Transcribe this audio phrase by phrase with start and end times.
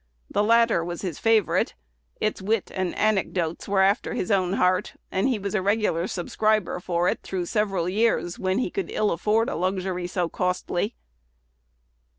[0.29, 1.75] 1 The latter was his favorite:
[2.19, 6.79] its wit and anecdotes were after his own heart; and he was a regular subscriber
[6.79, 10.95] for it through several years when he could ill afford a luxury so costly.